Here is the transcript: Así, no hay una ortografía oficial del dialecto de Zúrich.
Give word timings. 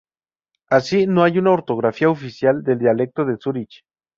Así, 0.67 1.05
no 1.05 1.21
hay 1.23 1.37
una 1.37 1.51
ortografía 1.51 2.09
oficial 2.09 2.63
del 2.63 2.79
dialecto 2.79 3.23
de 3.23 3.35
Zúrich. 3.39 3.83